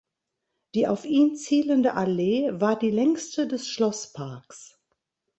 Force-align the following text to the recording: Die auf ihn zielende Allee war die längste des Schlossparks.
Die 0.73 0.87
auf 0.87 1.05
ihn 1.05 1.35
zielende 1.35 1.93
Allee 1.93 2.49
war 2.53 2.75
die 2.75 2.89
längste 2.89 3.47
des 3.47 3.67
Schlossparks. 3.67 4.79